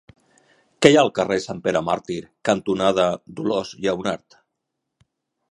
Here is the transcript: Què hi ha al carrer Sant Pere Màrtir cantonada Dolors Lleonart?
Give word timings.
Què 0.85 0.89
hi 0.93 0.95
ha 1.01 1.03
al 1.07 1.11
carrer 1.19 1.37
Sant 1.43 1.59
Pere 1.67 1.81
Màrtir 1.89 2.17
cantonada 2.51 3.07
Dolors 3.41 3.75
Lleonart? 3.85 4.41